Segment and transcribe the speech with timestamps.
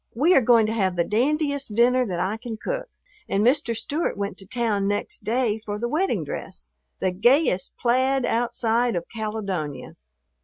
[0.15, 2.89] We are going to have the dandiest dinner that I can cook,
[3.29, 3.75] and Mr.
[3.75, 9.05] Stewart went to town next day for the wedding dress, the gayest plaid outside of
[9.15, 9.95] Caledonia.